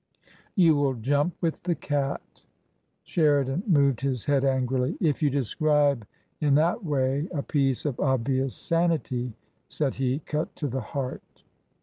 ""You 0.55 0.75
will 0.75 0.95
jump 0.95 1.35
with 1.41 1.61
the 1.61 1.75
cat!" 1.75 2.41
Sheridan 3.03 3.61
moved 3.67 4.01
his 4.01 4.25
head 4.25 4.43
angrily." 4.43 4.97
If 5.09 5.21
you 5.21 5.29
describe 5.29 6.07
in 6.39 6.55
that 6.55 6.83
way 6.83 7.27
a 7.31 7.43
piece 7.43 7.85
of 7.85 7.99
obvious 7.99 8.55
sanity," 8.55 9.33
said 9.69 9.93
he, 9.93 10.17
cut 10.25 10.55
to 10.55 10.67
the 10.67 10.81
heart. 10.81 11.43